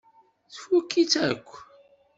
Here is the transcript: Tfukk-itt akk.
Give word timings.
Tfukk-itt 0.53 1.13
akk. 1.29 1.49